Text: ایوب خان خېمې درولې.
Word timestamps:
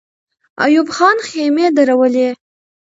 ایوب 0.63 0.87
خان 0.95 1.17
خېمې 1.27 1.67
درولې. 1.75 2.29